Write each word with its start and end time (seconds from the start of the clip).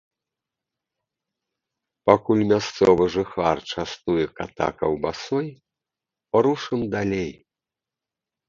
Пакуль 2.09 2.41
мясцовы 2.53 3.05
жыхар 3.17 3.57
частуе 3.73 4.25
ката 4.41 4.67
каўбасой, 4.81 5.47
рушым 6.47 6.81
далей. 6.97 7.31